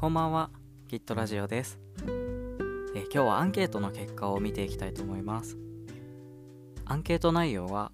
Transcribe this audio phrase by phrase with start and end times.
[0.00, 0.50] こんばんは、
[0.86, 1.80] キットラジオです。
[2.94, 5.58] え今日はアンケートの結果を見ていきたいと思います。
[6.84, 7.90] アンケート内容は、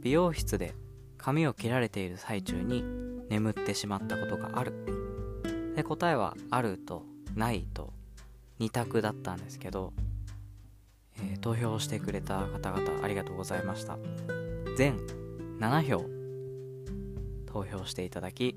[0.00, 0.74] 美容室で
[1.18, 2.82] 髪を切られている最中に
[3.28, 4.72] 眠ってしまったことがある。
[5.76, 7.92] で答えはあるとないと
[8.58, 9.92] 2択だったんですけど、
[11.18, 13.98] えー投票してくれた方々ありがとうございました。
[14.78, 14.96] 全
[15.60, 16.02] 7票
[17.44, 18.56] 投票していただき、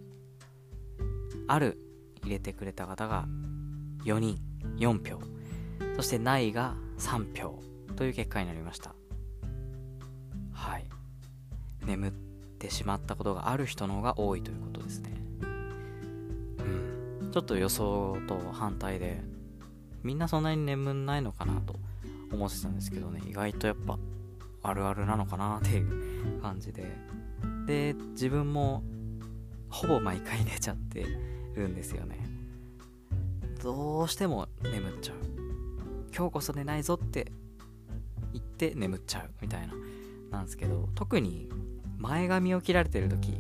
[1.50, 1.91] ある
[2.24, 3.26] 入れてくれた方が
[4.06, 4.40] 4人
[4.78, 5.20] 4票。
[5.96, 7.62] そしてないが3票。
[7.96, 8.96] という結果になりました。
[10.54, 10.86] はい。
[11.86, 12.12] 眠っ
[12.58, 15.12] てしまったことがある人の方が多いということですね。
[17.22, 17.32] うん。
[17.32, 19.22] ちょっと予想と反対で
[20.04, 21.76] みんなそんなに眠んないのかなと
[22.32, 23.22] 思ってたんですけどね。
[23.28, 24.00] 意外とやっぱ
[24.64, 26.86] あるあるなのかなっていう感じで。
[27.66, 28.84] で自分も
[29.70, 31.06] ほぼ毎回寝ちゃって
[31.56, 32.28] るんですよね。
[33.64, 35.18] どうしても眠っちゃう。
[36.16, 37.32] 今日こそ寝ないぞって
[38.34, 39.74] 言って眠っちゃうみたいな。
[40.32, 41.50] なんですけど特に
[41.98, 43.38] 前髪を切られてる時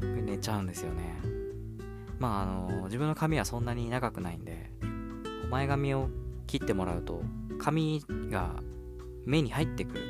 [0.00, 1.20] 寝ちゃうんですよね。
[2.18, 4.70] まああの自分の髪はそんなに長くないんで
[5.50, 6.10] 前髪を
[6.46, 7.22] 切ってもらうと
[7.58, 8.62] 髪が
[9.24, 10.00] 目に入ってくる。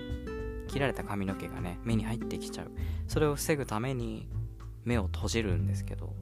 [0.68, 2.70] 切られた髪の毛がね目に入ってきちゃう。
[3.08, 4.28] それを防ぐために
[4.84, 6.14] 目を閉じるんですけど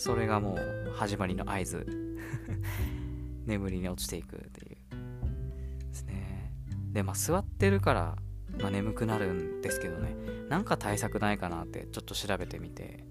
[0.00, 1.86] それがもう始まりの合図。
[3.44, 4.76] 眠りに落ちていくっていう
[5.88, 6.54] ですね。
[6.90, 8.16] でまあ座ってるから、
[8.58, 10.16] まあ、眠くなるんですけどね。
[10.48, 13.04] なんか対策ないかなってちょっと調べてみて。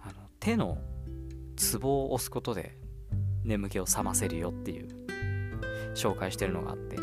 [0.00, 0.78] あの手の
[1.56, 2.78] ツボを押すことで
[3.42, 4.86] 眠気を覚ませるよっていう
[5.96, 6.98] 紹介してるのがあって。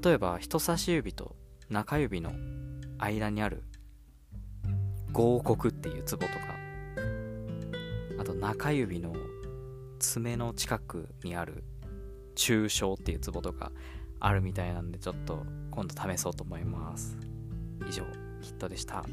[0.00, 1.34] 例えば人差し指と
[1.68, 2.32] 中指の
[2.98, 3.64] 間にある
[5.12, 6.61] 合谷っていうツボとか
[8.22, 9.12] あと中指の
[9.98, 11.64] 爪の近くにある
[12.36, 13.72] 中小っていうツボとか
[14.20, 17.18] あるみたいなんでちょっと今度試そうと思います。
[17.88, 18.04] 以上
[18.40, 19.04] ヒットでした。